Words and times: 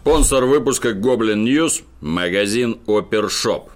Спонсор 0.00 0.44
выпуска 0.44 0.92
Гоблин 0.92 1.42
Ньюс– 1.44 1.82
магазин 2.00 2.78
Опершоп. 2.86 3.70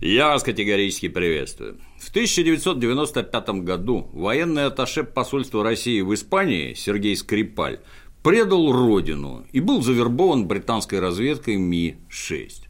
Я 0.00 0.28
вас 0.28 0.42
категорически 0.42 1.08
приветствую. 1.08 1.78
В 2.00 2.08
1995 2.08 3.48
году 3.62 4.08
военный 4.12 4.64
атташе 4.64 5.04
посольства 5.04 5.62
России 5.62 6.00
в 6.00 6.12
Испании 6.14 6.72
Сергей 6.74 7.16
Скрипаль 7.16 7.80
предал 8.22 8.72
родину 8.72 9.46
и 9.52 9.60
был 9.60 9.82
завербован 9.82 10.48
британской 10.48 11.00
разведкой 11.00 11.56
Ми-6. 11.56 12.62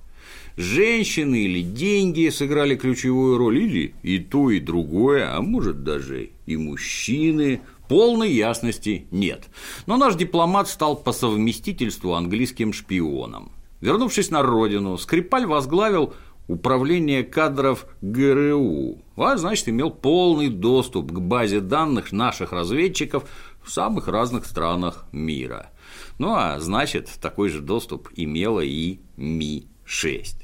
Женщины 0.56 1.44
или 1.44 1.62
деньги 1.62 2.28
сыграли 2.28 2.74
ключевую 2.74 3.38
роль, 3.38 3.58
или 3.58 3.94
и 4.02 4.18
то, 4.18 4.50
и 4.50 4.60
другое, 4.60 5.34
а 5.34 5.40
может 5.40 5.82
даже 5.84 6.30
и 6.46 6.56
мужчины– 6.56 7.62
Полной 7.88 8.32
ясности 8.32 9.06
нет. 9.10 9.48
Но 9.86 9.96
наш 9.96 10.14
дипломат 10.14 10.68
стал 10.68 10.96
по 10.96 11.12
совместительству 11.12 12.14
английским 12.14 12.72
шпионом. 12.72 13.52
Вернувшись 13.80 14.30
на 14.30 14.42
родину, 14.42 14.96
Скрипаль 14.96 15.46
возглавил 15.46 16.14
управление 16.48 17.22
кадров 17.22 17.86
ГРУ, 18.02 18.98
а 19.16 19.36
значит, 19.36 19.68
имел 19.68 19.90
полный 19.90 20.48
доступ 20.48 21.12
к 21.12 21.18
базе 21.18 21.60
данных 21.60 22.12
наших 22.12 22.52
разведчиков 22.52 23.24
в 23.62 23.70
самых 23.70 24.08
разных 24.08 24.46
странах 24.46 25.06
мира. 25.12 25.70
Ну 26.18 26.34
а 26.34 26.60
значит, 26.60 27.10
такой 27.20 27.48
же 27.48 27.60
доступ 27.60 28.08
имела 28.14 28.60
и 28.60 29.00
Ми-6. 29.16 30.43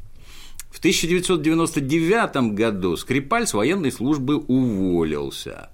В 0.70 0.79
1999 0.79 2.55
году 2.55 2.97
Скрипаль 2.97 3.47
с 3.47 3.55
военной 3.55 3.91
службы 3.91 4.37
уволился. 4.37 5.70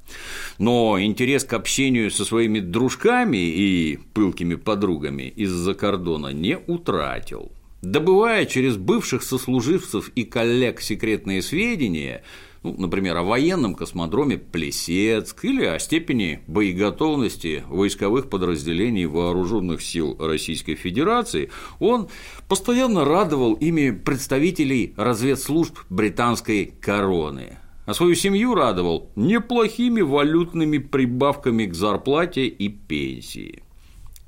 Но 0.58 1.00
интерес 1.00 1.44
к 1.44 1.52
общению 1.52 2.10
со 2.10 2.24
своими 2.24 2.60
дружками 2.60 3.36
и 3.36 3.98
пылкими 4.14 4.54
подругами 4.54 5.32
из-за 5.36 5.74
кордона 5.74 6.28
не 6.28 6.58
утратил. 6.58 7.52
Добывая 7.82 8.46
через 8.46 8.76
бывших 8.78 9.22
сослуживцев 9.22 10.10
и 10.14 10.24
коллег 10.24 10.80
секретные 10.80 11.42
сведения, 11.42 12.22
ну, 12.66 12.74
например, 12.78 13.16
о 13.16 13.22
военном 13.22 13.74
космодроме 13.74 14.38
Плесецк 14.38 15.44
или 15.44 15.64
о 15.64 15.78
степени 15.78 16.40
боеготовности 16.46 17.64
войсковых 17.68 18.28
подразделений 18.28 19.06
вооруженных 19.06 19.82
сил 19.82 20.16
Российской 20.18 20.74
Федерации, 20.74 21.50
он 21.78 22.08
постоянно 22.48 23.04
радовал 23.04 23.54
ими 23.54 23.90
представителей 23.90 24.94
разведслужб 24.96 25.78
британской 25.88 26.66
короны 26.80 27.58
а 27.86 27.94
свою 27.94 28.16
семью 28.16 28.56
радовал 28.56 29.10
неплохими 29.14 30.00
валютными 30.00 30.78
прибавками 30.78 31.66
к 31.66 31.74
зарплате 31.74 32.48
и 32.48 32.68
пенсии. 32.68 33.62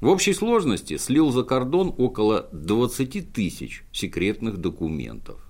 В 0.00 0.06
общей 0.06 0.33
сложности 0.33 0.97
слил 0.97 1.33
за 1.33 1.42
кордон 1.42 1.92
около 1.98 2.48
20 2.53 3.33
тысяч 3.33 3.83
секретных 3.91 4.59
документов. 4.59 5.47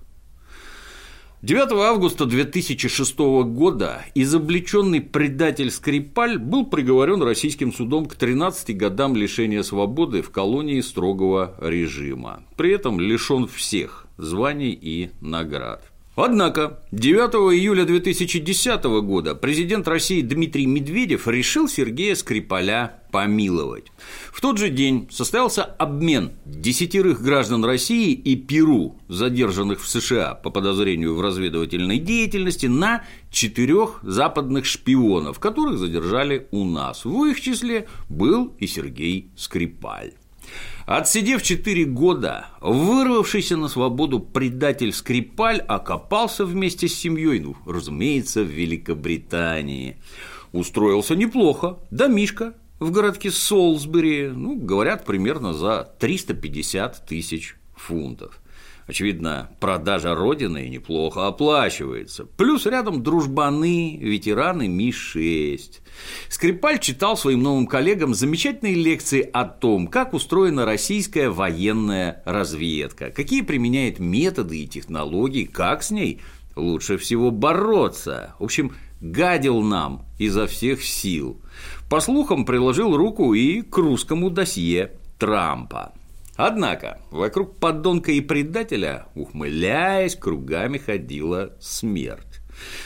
9 1.41 1.71
августа 1.71 2.25
2006 2.25 3.17
года 3.45 4.03
изобличенный 4.13 4.99
предатель 4.99 5.71
Скрипаль 5.71 6.37
был 6.37 6.65
приговорен 6.65 7.23
российским 7.23 7.71
судом 7.71 8.07
к 8.07 8.15
13 8.15 8.75
годам 8.75 9.15
лишения 9.15 9.63
свободы 9.63 10.21
в 10.21 10.31
колонии 10.31 10.81
строгого 10.81 11.55
режима, 11.61 12.43
при 12.57 12.73
этом 12.73 12.99
лишен 12.99 13.47
всех 13.47 14.07
званий 14.17 14.77
и 14.81 15.11
наград. 15.21 15.88
Однако 16.21 16.79
9 16.91 17.55
июля 17.55 17.85
2010 17.85 18.83
года 19.03 19.35
президент 19.35 19.87
России 19.87 20.21
Дмитрий 20.21 20.65
Медведев 20.65 21.29
решил 21.29 21.69
Сергея 21.69 22.13
Скрипаля 22.13 23.01
помиловать. 23.13 23.85
В 24.29 24.41
тот 24.41 24.57
же 24.57 24.69
день 24.69 25.07
состоялся 25.09 25.63
обмен 25.63 26.33
десятерых 26.43 27.21
граждан 27.21 27.63
России 27.63 28.11
и 28.11 28.35
Перу, 28.35 28.99
задержанных 29.07 29.81
в 29.81 29.87
США 29.87 30.35
по 30.35 30.49
подозрению 30.49 31.15
в 31.15 31.21
разведывательной 31.21 31.99
деятельности, 31.99 32.65
на 32.65 33.05
четырех 33.31 33.99
западных 34.03 34.65
шпионов, 34.65 35.39
которых 35.39 35.79
задержали 35.79 36.47
у 36.51 36.65
нас. 36.65 37.05
В 37.05 37.23
их 37.27 37.39
числе 37.39 37.87
был 38.09 38.53
и 38.59 38.67
Сергей 38.67 39.31
Скрипаль. 39.37 40.18
Отсидев 40.85 41.43
4 41.43 41.85
года, 41.85 42.47
вырвавшийся 42.61 43.57
на 43.57 43.67
свободу 43.67 44.19
предатель 44.19 44.91
Скрипаль 44.91 45.59
окопался 45.59 46.45
вместе 46.45 46.87
с 46.87 46.95
семьей, 46.95 47.39
ну, 47.39 47.55
разумеется, 47.65 48.41
в 48.41 48.47
Великобритании. 48.47 49.97
Устроился 50.51 51.15
неплохо, 51.15 51.77
домишка 51.91 52.55
в 52.79 52.91
городке 52.91 53.29
Солсбери, 53.29 54.29
ну, 54.29 54.55
говорят, 54.55 55.05
примерно 55.05 55.53
за 55.53 55.93
350 55.99 57.05
тысяч 57.05 57.55
фунтов. 57.75 58.41
Очевидно, 58.89 59.51
продажа 59.59 60.15
Родины 60.15 60.67
неплохо 60.67 61.27
оплачивается. 61.27 62.25
Плюс 62.25 62.65
рядом 62.65 63.03
дружбаны, 63.03 63.97
ветераны 64.01 64.67
Ми-6. 64.67 65.81
Скрипаль 66.27 66.79
читал 66.79 67.15
своим 67.15 67.43
новым 67.43 67.67
коллегам 67.67 68.15
замечательные 68.15 68.73
лекции 68.73 69.21
о 69.21 69.45
том, 69.45 69.85
как 69.85 70.15
устроена 70.15 70.65
российская 70.65 71.29
военная 71.29 72.23
разведка, 72.25 73.11
какие 73.11 73.41
применяет 73.41 73.99
методы 73.99 74.63
и 74.63 74.67
технологии, 74.67 75.45
как 75.45 75.83
с 75.83 75.91
ней 75.91 76.19
лучше 76.55 76.97
всего 76.97 77.29
бороться. 77.29 78.33
В 78.39 78.45
общем, 78.45 78.73
гадил 79.01 79.61
нам 79.61 80.07
изо 80.17 80.47
всех 80.47 80.83
сил. 80.83 81.39
По 81.91 81.99
слухам, 81.99 82.43
приложил 82.43 82.97
руку 82.97 83.35
и 83.35 83.61
к 83.61 83.77
русскому 83.77 84.31
досье 84.31 84.93
Трампа. 85.19 85.93
Однако 86.41 87.01
вокруг 87.11 87.57
подонка 87.57 88.13
и 88.13 88.21
предателя, 88.21 89.07
ухмыляясь, 89.13 90.15
кругами 90.15 90.77
ходила 90.77 91.53
смерть. 91.59 92.39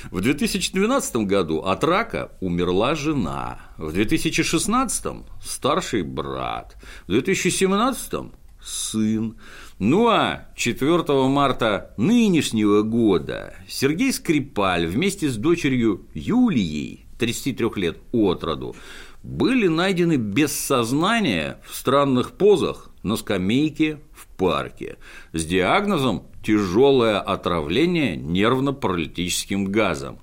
В 0.09 0.21
2012 0.21 1.17
году 1.17 1.59
от 1.59 1.83
рака 1.83 2.31
умерла 2.41 2.95
жена, 2.95 3.59
в 3.77 3.93
2016– 3.93 5.05
старший 5.43 6.01
брат, 6.01 6.77
в 7.05 7.11
2017– 7.11 8.31
сын. 8.63 9.37
Ну 9.77 10.07
а 10.07 10.47
4 10.55 11.03
марта 11.27 11.93
нынешнего 11.95 12.81
года 12.81 13.53
Сергей 13.67 14.13
Скрипаль 14.13 14.87
вместе 14.87 15.29
с 15.29 15.37
дочерью 15.37 16.07
Юлией, 16.15 17.05
33 17.19 17.69
лет 17.75 17.99
от 18.11 18.43
роду, 18.43 18.75
были 19.21 19.67
найдены 19.67 20.15
без 20.15 20.53
сознания 20.53 21.61
в 21.69 21.75
странных 21.75 22.31
позах 22.31 22.89
на 23.03 23.15
скамейке 23.17 23.99
в 24.13 24.27
парке 24.37 24.97
с 25.33 25.45
диагнозом 25.45 26.23
тяжелое 26.43 27.19
отравление 27.19 28.15
нервно-паралитическим 28.17 29.65
газом. 29.65 30.19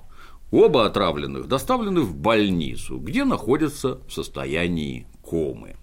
Оба 0.51 0.87
отравленных 0.87 1.47
доставлены 1.47 2.01
в 2.01 2.17
больницу, 2.17 2.99
где 2.99 3.25
находятся 3.25 4.01
в 4.09 4.13
состоянии 4.13 5.07
комы. 5.23 5.77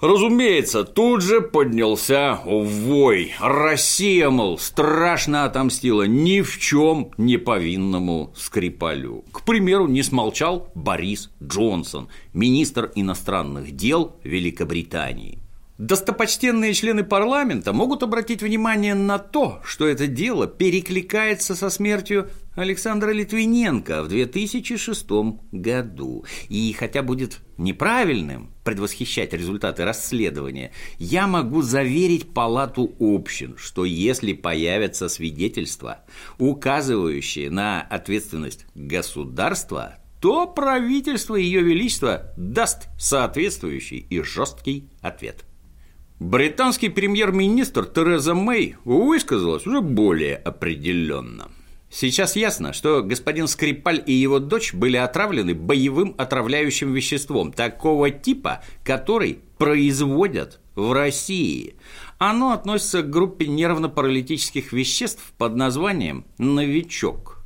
Разумеется, 0.00 0.84
тут 0.84 1.22
же 1.22 1.42
поднялся 1.42 2.40
вой. 2.46 3.32
Россия, 3.38 4.30
мол, 4.30 4.56
страшно 4.56 5.44
отомстила 5.44 6.04
ни 6.04 6.40
в 6.40 6.58
чем 6.58 7.10
не 7.18 7.36
повинному 7.36 8.32
Скрипалю. 8.34 9.24
К 9.30 9.44
примеру, 9.44 9.88
не 9.88 10.02
смолчал 10.02 10.70
Борис 10.74 11.30
Джонсон, 11.42 12.08
министр 12.32 12.90
иностранных 12.94 13.76
дел 13.76 14.16
Великобритании. 14.24 15.38
Достопочтенные 15.80 16.74
члены 16.74 17.04
парламента 17.04 17.72
могут 17.72 18.02
обратить 18.02 18.42
внимание 18.42 18.94
на 18.94 19.18
то, 19.18 19.62
что 19.64 19.86
это 19.86 20.06
дело 20.06 20.46
перекликается 20.46 21.56
со 21.56 21.70
смертью 21.70 22.28
Александра 22.54 23.12
Литвиненко 23.12 24.02
в 24.02 24.08
2006 24.08 25.06
году. 25.52 26.26
И 26.50 26.76
хотя 26.78 27.02
будет 27.02 27.38
неправильным 27.56 28.52
предвосхищать 28.62 29.32
результаты 29.32 29.86
расследования, 29.86 30.72
я 30.98 31.26
могу 31.26 31.62
заверить 31.62 32.34
Палату 32.34 32.94
общин, 33.00 33.56
что 33.56 33.86
если 33.86 34.34
появятся 34.34 35.08
свидетельства, 35.08 36.04
указывающие 36.36 37.48
на 37.48 37.80
ответственность 37.80 38.66
государства, 38.74 39.96
то 40.20 40.46
правительство 40.46 41.36
Ее 41.36 41.62
Величества 41.62 42.34
даст 42.36 42.88
соответствующий 42.98 44.06
и 44.10 44.20
жесткий 44.20 44.90
ответ. 45.00 45.46
Британский 46.20 46.90
премьер-министр 46.90 47.86
Тереза 47.86 48.34
Мэй 48.34 48.76
высказалась 48.84 49.66
уже 49.66 49.80
более 49.80 50.36
определенно. 50.36 51.48
Сейчас 51.88 52.36
ясно, 52.36 52.74
что 52.74 53.02
господин 53.02 53.48
Скрипаль 53.48 54.02
и 54.04 54.12
его 54.12 54.38
дочь 54.38 54.74
были 54.74 54.98
отравлены 54.98 55.54
боевым 55.54 56.14
отравляющим 56.18 56.92
веществом 56.92 57.54
такого 57.54 58.10
типа, 58.10 58.62
который 58.84 59.38
производят 59.56 60.60
в 60.74 60.92
России. 60.92 61.74
Оно 62.18 62.52
относится 62.52 63.00
к 63.00 63.08
группе 63.08 63.46
нервно-паралитических 63.46 64.74
веществ 64.74 65.32
под 65.38 65.56
названием 65.56 66.26
«новичок». 66.36 67.39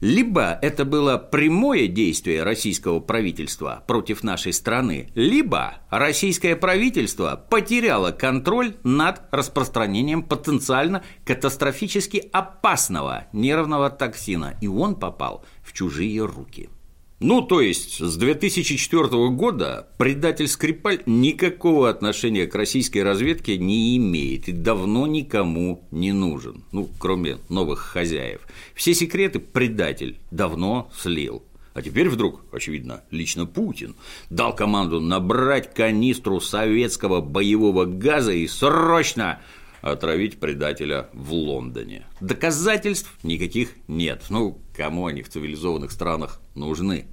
Либо 0.00 0.58
это 0.62 0.86
было 0.86 1.18
прямое 1.18 1.86
действие 1.86 2.42
российского 2.42 3.00
правительства 3.00 3.84
против 3.86 4.22
нашей 4.22 4.54
страны, 4.54 5.10
либо 5.14 5.74
российское 5.90 6.56
правительство 6.56 7.36
потеряло 7.50 8.10
контроль 8.10 8.76
над 8.82 9.22
распространением 9.30 10.22
потенциально 10.22 11.02
катастрофически 11.24 12.28
опасного 12.32 13.26
нервного 13.34 13.90
токсина, 13.90 14.56
и 14.62 14.66
он 14.66 14.94
попал 14.96 15.44
в 15.62 15.74
чужие 15.74 16.24
руки. 16.24 16.70
Ну, 17.20 17.42
то 17.42 17.60
есть, 17.60 18.02
с 18.02 18.16
2004 18.16 19.28
года 19.28 19.88
предатель 19.98 20.48
Скрипаль 20.48 21.02
никакого 21.04 21.90
отношения 21.90 22.46
к 22.46 22.54
российской 22.54 23.00
разведке 23.00 23.58
не 23.58 23.98
имеет 23.98 24.48
и 24.48 24.52
давно 24.52 25.06
никому 25.06 25.86
не 25.90 26.12
нужен, 26.12 26.64
ну, 26.72 26.88
кроме 26.98 27.36
новых 27.50 27.80
хозяев. 27.80 28.40
Все 28.74 28.94
секреты 28.94 29.38
предатель 29.38 30.18
давно 30.30 30.90
слил. 30.96 31.42
А 31.74 31.82
теперь 31.82 32.08
вдруг, 32.08 32.42
очевидно, 32.52 33.02
лично 33.10 33.44
Путин 33.44 33.94
дал 34.30 34.56
команду 34.56 34.98
набрать 34.98 35.74
канистру 35.74 36.40
советского 36.40 37.20
боевого 37.20 37.84
газа 37.84 38.32
и 38.32 38.46
срочно 38.48 39.40
отравить 39.80 40.38
предателя 40.38 41.08
в 41.12 41.32
Лондоне. 41.32 42.06
Доказательств 42.20 43.12
никаких 43.22 43.74
нет. 43.88 44.24
Ну, 44.28 44.60
кому 44.76 45.06
они 45.06 45.22
в 45.22 45.28
цивилизованных 45.28 45.90
странах 45.90 46.40
нужны? 46.54 47.06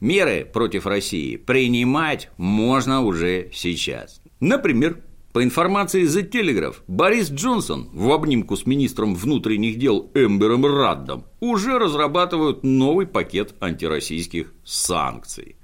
Меры 0.00 0.44
против 0.44 0.86
России 0.86 1.36
принимать 1.36 2.30
можно 2.36 3.02
уже 3.02 3.50
сейчас. 3.52 4.20
Например, 4.40 5.00
по 5.34 5.42
информации 5.42 6.04
The 6.04 6.30
Telegraph, 6.30 6.76
Борис 6.86 7.28
Джонсон 7.28 7.88
в 7.92 8.12
обнимку 8.12 8.56
с 8.56 8.66
министром 8.66 9.16
внутренних 9.16 9.78
дел 9.78 10.08
Эмбером 10.14 10.64
Раддом 10.64 11.24
уже 11.40 11.76
разрабатывают 11.76 12.62
новый 12.62 13.08
пакет 13.08 13.52
антироссийских 13.58 14.54
санкций. 14.64 15.56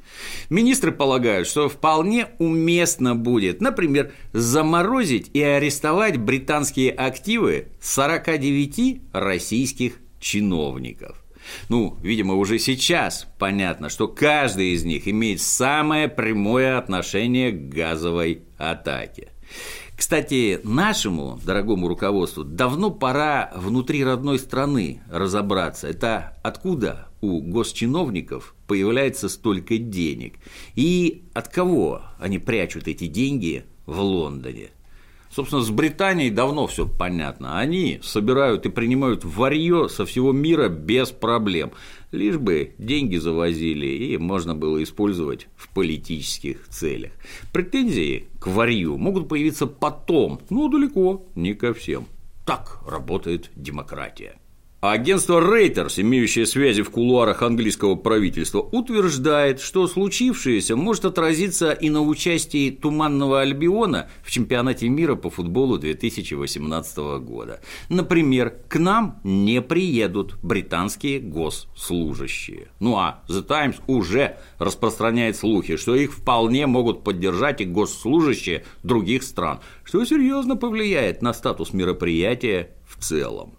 Министры 0.49 0.93
полагают, 0.93 1.49
что 1.49 1.69
вполне 1.69 2.29
уместно 2.39 3.15
будет, 3.15 3.61
например, 3.61 4.13
заморозить 4.33 5.31
и 5.33 5.43
арестовать 5.43 6.17
британские 6.17 6.91
активы 6.93 7.69
49 7.81 9.03
российских 9.13 9.95
чиновников. 10.19 11.25
Ну, 11.69 11.97
видимо, 12.03 12.35
уже 12.35 12.59
сейчас 12.59 13.27
понятно, 13.39 13.89
что 13.89 14.09
каждый 14.09 14.75
из 14.75 14.85
них 14.85 15.09
имеет 15.09 15.41
самое 15.41 16.09
прямое 16.09 16.79
отношение 16.79 17.53
к 17.53 17.69
газовой 17.69 18.43
атаке. 18.59 19.31
Кстати, 19.97 20.61
нашему 20.65 21.39
дорогому 21.45 21.87
руководству 21.87 22.43
давно 22.43 22.91
пора 22.91 23.53
внутри 23.55 24.03
родной 24.03 24.39
страны 24.39 25.03
разобраться. 25.11 25.89
Это 25.89 26.39
откуда 26.43 27.10
у 27.21 27.41
госчиновников 27.41 28.55
появляется 28.67 29.29
столько 29.29 29.79
денег? 29.79 30.35
И 30.75 31.25
от 31.35 31.49
кого 31.49 32.03
они 32.19 32.39
прячут 32.39 32.89
эти 32.89 33.07
деньги 33.07 33.65
в 33.87 34.01
Лондоне? 34.01 34.71
Собственно, 35.31 35.63
с 35.63 35.71
Британией 35.71 36.31
давно 36.31 36.67
все 36.67 36.89
понятно. 36.89 37.59
Они 37.61 38.01
собирают 38.03 38.67
и 38.67 38.69
принимают 38.69 39.25
варье 39.25 39.89
со 39.89 40.05
всего 40.05 40.33
мира 40.33 40.69
без 40.69 41.11
проблем. 41.11 41.71
Лишь 42.11 42.37
бы 42.37 42.75
деньги 42.79 43.17
завозили 43.17 43.87
и 43.87 44.19
можно 44.19 44.57
было 44.57 44.83
использовать 44.83 45.47
в 45.57 45.69
политических 45.69 46.67
целях. 46.69 47.13
Претензии 47.53 48.27
к 48.41 48.49
варью 48.49 48.99
могут 48.99 49.29
появиться 49.29 49.69
потом, 49.69 50.41
но 50.51 50.69
далеко 50.69 51.25
не 51.37 51.55
ко 51.55 51.75
всем. 51.75 52.09
Так 52.45 52.81
работает 52.85 53.53
демократия. 53.55 54.40
А 54.81 54.93
агентство 54.93 55.43
Reuters, 55.43 56.01
имеющее 56.01 56.47
связи 56.47 56.81
в 56.81 56.89
кулуарах 56.89 57.43
английского 57.43 57.97
правительства, 57.97 58.61
утверждает, 58.61 59.61
что 59.61 59.87
случившееся 59.87 60.75
может 60.75 61.05
отразиться 61.05 61.73
и 61.73 61.91
на 61.91 62.01
участии 62.01 62.71
Туманного 62.71 63.43
Альбиона 63.43 64.09
в 64.25 64.31
чемпионате 64.31 64.89
мира 64.89 65.17
по 65.17 65.29
футболу 65.29 65.77
2018 65.77 66.97
года. 67.21 67.61
Например, 67.91 68.55
к 68.69 68.79
нам 68.79 69.21
не 69.23 69.61
приедут 69.61 70.39
британские 70.43 71.21
госслужащие. 71.21 72.69
Ну 72.81 72.97
а 72.97 73.23
The 73.29 73.43
Times 73.43 73.77
уже 73.87 74.39
распространяет 74.59 75.37
слухи, 75.37 75.77
что 75.77 75.95
их 75.95 76.15
вполне 76.15 76.67
могут 76.67 77.05
поддержать 77.05 77.61
и 77.61 77.67
госслужащие 77.67 78.65
других 78.83 79.25
стран, 79.25 79.61
что 79.85 80.03
серьезно 80.07 80.57
повлияет 80.57 81.21
на 81.21 81.35
статус 81.35 81.75
мероприятия 81.75 82.71
в 82.87 82.99
целом. 83.05 83.57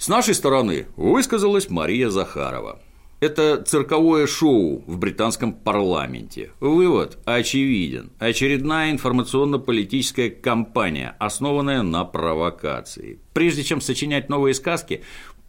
С 0.00 0.08
нашей 0.08 0.32
стороны 0.32 0.86
высказалась 0.96 1.68
Мария 1.68 2.08
Захарова. 2.08 2.80
Это 3.20 3.62
цирковое 3.62 4.26
шоу 4.26 4.82
в 4.86 4.96
британском 4.96 5.52
парламенте. 5.52 6.52
Вывод 6.58 7.18
очевиден. 7.26 8.10
Очередная 8.18 8.92
информационно-политическая 8.92 10.30
кампания, 10.30 11.14
основанная 11.18 11.82
на 11.82 12.06
провокации. 12.06 13.18
Прежде 13.34 13.62
чем 13.62 13.82
сочинять 13.82 14.30
новые 14.30 14.54
сказки, 14.54 15.02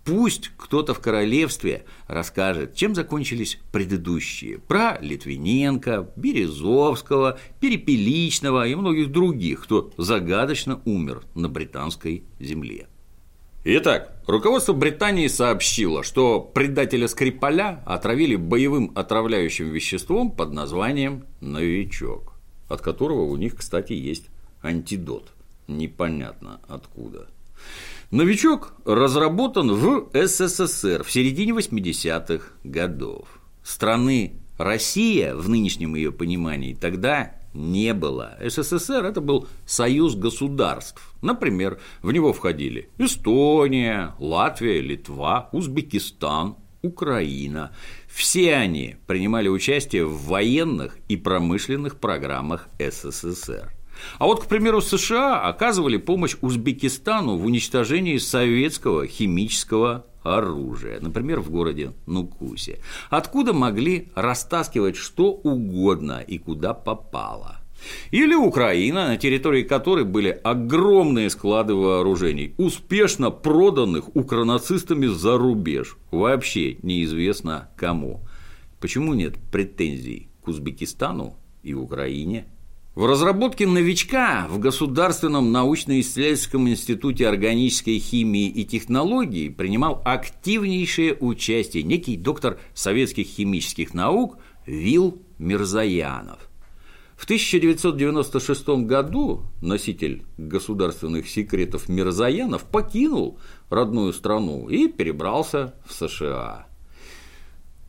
Пусть 0.03 0.49
кто-то 0.57 0.95
в 0.95 0.99
королевстве 0.99 1.85
расскажет, 2.07 2.73
чем 2.73 2.95
закончились 2.95 3.59
предыдущие. 3.71 4.57
Про 4.57 4.97
Литвиненко, 4.99 6.09
Березовского, 6.15 7.37
Перепеличного 7.59 8.67
и 8.67 8.73
многих 8.73 9.11
других, 9.11 9.63
кто 9.63 9.91
загадочно 9.97 10.81
умер 10.85 11.21
на 11.35 11.49
британской 11.49 12.23
земле. 12.39 12.87
Итак, 13.63 14.19
руководство 14.25 14.73
Британии 14.73 15.27
сообщило, 15.27 16.01
что 16.01 16.39
предателя 16.39 17.07
Скрипаля 17.07 17.83
отравили 17.85 18.35
боевым 18.35 18.91
отравляющим 18.95 19.69
веществом 19.69 20.31
под 20.31 20.51
названием 20.51 21.25
«новичок», 21.41 22.33
от 22.67 22.81
которого 22.81 23.21
у 23.21 23.37
них, 23.37 23.55
кстати, 23.55 23.93
есть 23.93 24.29
антидот. 24.63 25.31
Непонятно 25.67 26.59
откуда. 26.67 27.27
Новичок 28.09 28.73
разработан 28.83 29.71
в 29.71 30.09
СССР 30.11 31.03
в 31.03 31.11
середине 31.11 31.51
80-х 31.51 32.43
годов. 32.63 33.27
Страны 33.63 34.39
Россия, 34.57 35.35
в 35.35 35.47
нынешнем 35.49 35.93
ее 35.93 36.11
понимании, 36.11 36.73
тогда 36.73 37.35
не 37.53 37.93
было. 37.93 38.37
СССР– 38.39 39.05
это 39.05 39.21
был 39.21 39.47
союз 39.65 40.15
государств. 40.15 41.13
Например, 41.21 41.79
в 42.01 42.11
него 42.11 42.33
входили 42.33 42.89
Эстония, 42.97 44.15
Латвия, 44.19 44.81
Литва, 44.81 45.49
Узбекистан, 45.51 46.55
Украина. 46.81 47.71
Все 48.07 48.55
они 48.55 48.95
принимали 49.07 49.47
участие 49.47 50.05
в 50.05 50.25
военных 50.25 50.97
и 51.07 51.17
промышленных 51.17 51.99
программах 51.99 52.69
СССР. 52.79 53.71
А 54.19 54.25
вот, 54.25 54.43
к 54.43 54.47
примеру, 54.47 54.81
США 54.81 55.41
оказывали 55.41 55.97
помощь 55.97 56.35
Узбекистану 56.41 57.37
в 57.37 57.45
уничтожении 57.45 58.17
советского 58.17 59.07
химического 59.07 60.05
оружия, 60.23 60.99
например, 60.99 61.39
в 61.39 61.49
городе 61.49 61.93
Нукусе, 62.05 62.79
откуда 63.09 63.53
могли 63.53 64.09
растаскивать 64.15 64.95
что 64.95 65.31
угодно 65.31 66.23
и 66.25 66.37
куда 66.37 66.73
попало. 66.73 67.57
Или 68.11 68.35
Украина, 68.35 69.07
на 69.07 69.17
территории 69.17 69.63
которой 69.63 70.05
были 70.05 70.29
огромные 70.29 71.29
склады 71.29 71.73
вооружений, 71.73 72.53
успешно 72.57 73.31
проданных 73.31 74.15
укронацистами 74.15 75.07
за 75.07 75.37
рубеж, 75.37 75.97
вообще 76.11 76.77
неизвестно 76.83 77.69
кому. 77.75 78.21
Почему 78.79 79.13
нет 79.13 79.35
претензий 79.51 80.29
к 80.43 80.47
Узбекистану 80.47 81.35
и 81.63 81.73
Украине? 81.73 82.45
В 83.01 83.05
разработке 83.07 83.65
новичка 83.65 84.45
в 84.47 84.59
Государственном 84.59 85.51
научно-исследовательском 85.51 86.69
институте 86.69 87.27
органической 87.27 87.97
химии 87.97 88.47
и 88.47 88.63
технологий 88.63 89.49
принимал 89.49 90.03
активнейшее 90.05 91.17
участие 91.19 91.81
некий 91.81 92.15
доктор 92.15 92.59
советских 92.75 93.25
химических 93.25 93.95
наук 93.95 94.37
Вил 94.67 95.19
Мирзаянов. 95.39 96.47
В 97.15 97.23
1996 97.23 98.85
году 98.85 99.45
носитель 99.63 100.23
государственных 100.37 101.27
секретов 101.27 101.89
Мирзаянов 101.89 102.65
покинул 102.65 103.39
родную 103.71 104.13
страну 104.13 104.69
и 104.69 104.87
перебрался 104.87 105.73
в 105.87 105.93
США. 105.93 106.67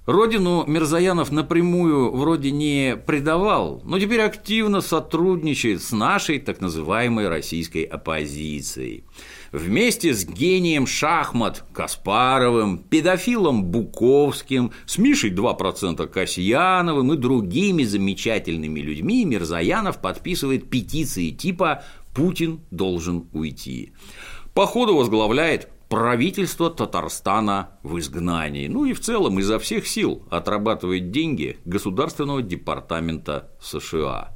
Родину 0.04 0.64
Мирзаянов 0.66 1.30
напрямую 1.30 2.10
вроде 2.10 2.50
не 2.50 2.96
предавал, 2.96 3.82
но 3.84 4.00
теперь 4.00 4.22
активно 4.22 4.80
сотрудничает 4.80 5.80
с 5.80 5.92
нашей 5.92 6.40
так 6.40 6.60
называемой 6.60 7.28
российской 7.28 7.84
оппозицией. 7.84 9.04
Вместе 9.52 10.12
с 10.12 10.24
гением 10.24 10.88
шахмат 10.88 11.64
Каспаровым, 11.72 12.78
педофилом 12.78 13.62
Буковским, 13.62 14.72
с 14.86 14.98
Мишей 14.98 15.30
2% 15.30 16.04
Касьяновым 16.08 17.12
и 17.12 17.16
другими 17.16 17.84
замечательными 17.84 18.80
людьми 18.80 19.24
Мирзаянов 19.24 20.00
подписывает 20.00 20.68
петиции 20.68 21.30
типа 21.30 21.84
«Путин 22.12 22.60
должен 22.72 23.28
уйти». 23.32 23.92
Походу 24.52 24.96
возглавляет 24.96 25.68
правительство 25.92 26.70
Татарстана 26.70 27.72
в 27.82 27.98
изгнании, 27.98 28.66
ну 28.66 28.86
и 28.86 28.94
в 28.94 29.00
целом 29.00 29.38
изо 29.40 29.58
всех 29.58 29.86
сил 29.86 30.22
отрабатывает 30.30 31.10
деньги 31.10 31.58
Государственного 31.66 32.40
департамента 32.40 33.50
США. 33.60 34.30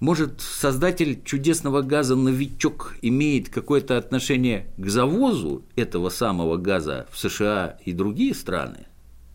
Может, 0.00 0.40
создатель 0.40 1.22
чудесного 1.22 1.82
газа 1.82 2.16
«Новичок» 2.16 2.94
имеет 3.02 3.50
какое-то 3.50 3.98
отношение 3.98 4.72
к 4.78 4.88
завозу 4.88 5.66
этого 5.76 6.08
самого 6.08 6.56
газа 6.56 7.06
в 7.12 7.18
США 7.18 7.76
и 7.84 7.92
другие 7.92 8.34
страны? 8.34 8.86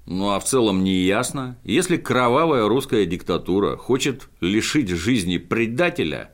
Ну 0.08 0.32
а 0.32 0.40
в 0.40 0.46
целом 0.46 0.84
не 0.84 1.02
ясно, 1.04 1.60
если 1.64 1.98
кровавая 1.98 2.68
русская 2.68 3.06
диктатура 3.06 3.78
хочет 3.78 4.30
лишить 4.42 4.90
жизни 4.90 5.38
предателя, 5.38 6.32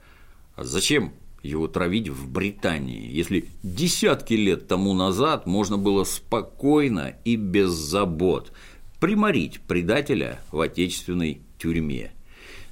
а 0.55 0.63
зачем 0.63 1.11
его 1.45 1.67
травить 1.67 2.09
в 2.09 2.29
Британии, 2.31 3.09
если 3.11 3.45
десятки 3.63 4.33
лет 4.33 4.67
тому 4.67 4.93
назад 4.93 5.45
можно 5.45 5.77
было 5.77 6.03
спокойно 6.03 7.15
и 7.23 7.35
без 7.35 7.69
забот 7.69 8.51
приморить 8.99 9.61
предателя 9.61 10.39
в 10.51 10.59
отечественной 10.59 11.41
тюрьме? 11.59 12.11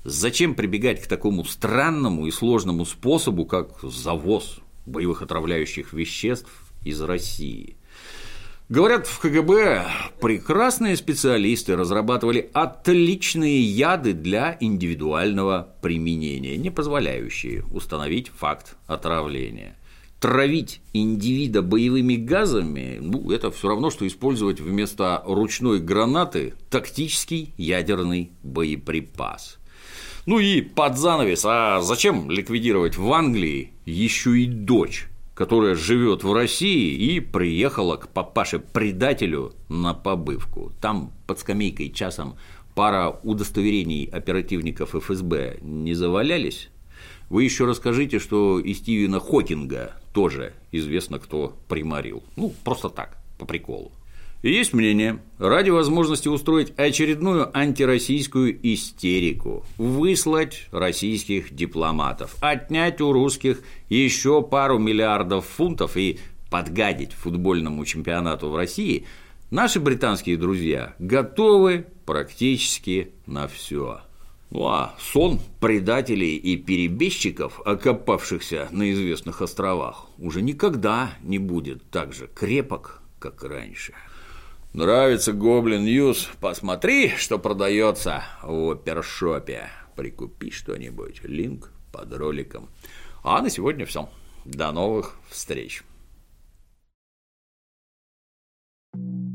Зачем 0.04 0.56
прибегать 0.56 1.02
к 1.02 1.08
такому 1.08 1.46
странному 1.46 2.28
и 2.28 2.32
сложному 2.32 2.86
способу, 2.86 3.46
как 3.46 3.80
завоз 3.82 4.60
боевых 4.86 5.22
отравляющих 5.22 5.94
веществ 5.94 6.50
из 6.84 7.02
России? 7.02 7.78
Говорят, 8.74 9.06
в 9.06 9.20
КГБ 9.20 9.86
прекрасные 10.20 10.98
специалисты 10.98 11.76
разрабатывали 11.76 12.50
отличные 12.54 13.62
яды 13.62 14.14
для 14.14 14.58
индивидуального 14.60 15.76
применения, 15.84 16.58
не 16.58 16.72
позволяющие 16.72 17.64
установить 17.66 18.30
факт 18.30 18.76
отравления. 18.88 19.78
Травить 20.20 20.82
индивида 20.92 21.62
боевыми 21.62 22.16
газами 22.16 22.98
ну, 23.00 23.30
это 23.30 23.52
все 23.52 23.68
равно, 23.68 23.92
что 23.92 24.08
использовать 24.08 24.60
вместо 24.60 25.22
ручной 25.24 25.80
гранаты 25.80 26.56
тактический 26.72 27.54
ядерный 27.58 28.32
боеприпас. 28.42 29.60
Ну 30.26 30.40
и 30.40 30.62
под 30.62 30.98
занавес, 30.98 31.46
а 31.46 31.80
зачем 31.84 32.32
ликвидировать 32.32 32.98
в 32.98 33.14
Англии 33.14 33.74
еще 33.86 34.40
и 34.40 34.48
дочь 34.48 35.10
которая 35.44 35.76
живет 35.76 36.24
в 36.24 36.32
России 36.32 36.96
и 36.96 37.20
приехала 37.20 37.98
к 37.98 38.08
папаше-предателю 38.08 39.52
на 39.68 39.94
побывку. 39.94 40.72
Там 40.80 41.12
под 41.28 41.38
скамейкой 41.38 41.90
часом 41.90 42.38
пара 42.76 43.20
удостоверений 43.24 44.06
оперативников 44.06 44.96
ФСБ 44.96 45.58
не 45.62 45.96
завалялись. 45.96 46.70
Вы 47.30 47.44
еще 47.44 47.66
расскажите, 47.66 48.20
что 48.20 48.58
и 48.58 48.74
Стивена 48.74 49.20
Хокинга 49.20 49.92
тоже 50.14 50.54
известно, 50.72 51.20
кто 51.20 51.58
приморил. 51.68 52.24
Ну, 52.38 52.54
просто 52.64 52.88
так, 52.88 53.18
по 53.38 53.46
приколу. 53.46 53.92
Есть 54.44 54.74
мнение, 54.74 55.22
ради 55.38 55.70
возможности 55.70 56.28
устроить 56.28 56.74
очередную 56.76 57.50
антироссийскую 57.58 58.60
истерику, 58.74 59.66
выслать 59.78 60.68
российских 60.72 61.56
дипломатов, 61.56 62.36
отнять 62.42 63.00
у 63.00 63.14
русских 63.14 63.62
еще 63.88 64.44
пару 64.44 64.80
миллиардов 64.80 65.46
фунтов 65.46 65.96
и 65.96 66.20
подгадить 66.50 67.14
футбольному 67.14 67.86
чемпионату 67.86 68.50
в 68.50 68.58
России, 68.58 69.06
наши 69.50 69.80
британские 69.80 70.36
друзья 70.36 70.94
готовы 71.00 71.86
практически 72.06 73.14
на 73.26 73.48
все. 73.48 74.02
Ну 74.50 74.68
а 74.68 74.94
сон 75.00 75.40
предателей 75.62 76.36
и 76.36 76.58
перебежчиков, 76.58 77.62
окопавшихся 77.66 78.68
на 78.72 78.92
известных 78.92 79.42
островах, 79.42 80.08
уже 80.18 80.42
никогда 80.42 81.14
не 81.24 81.40
будет 81.40 81.82
так 81.90 82.14
же 82.14 82.28
крепок, 82.36 83.02
как 83.20 83.42
раньше. 83.42 83.94
Нравится 84.74 85.34
Гоблин 85.34 85.86
Ньюс? 85.86 86.30
Посмотри, 86.42 87.10
что 87.10 87.38
продается 87.38 88.24
в 88.42 88.72
опершопе. 88.72 89.70
Прикупи 89.96 90.50
что-нибудь. 90.50 91.22
Линк 91.24 91.72
под 91.92 92.12
роликом. 92.14 92.70
А 93.24 93.40
на 93.44 93.52
сегодня 93.52 93.86
все. 93.86 94.10
До 94.46 94.72
новых 94.72 95.16
встреч. 95.30 95.84
thank 98.96 99.28
you 99.28 99.33